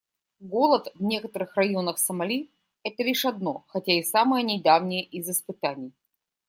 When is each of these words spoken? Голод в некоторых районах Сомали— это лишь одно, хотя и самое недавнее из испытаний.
Голод 0.39 0.87
в 0.95 1.03
некоторых 1.03 1.53
районах 1.57 1.99
Сомали— 1.99 2.49
это 2.83 3.03
лишь 3.03 3.23
одно, 3.23 3.65
хотя 3.67 3.91
и 3.91 4.01
самое 4.01 4.43
недавнее 4.43 5.03
из 5.03 5.29
испытаний. 5.29 5.93